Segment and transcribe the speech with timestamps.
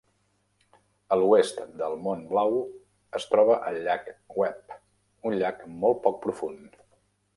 [1.15, 2.57] A l'oest del Mont Blau,
[3.19, 4.09] es troba el llac
[4.41, 4.75] Webb,
[5.31, 6.83] un llac molt poc profund.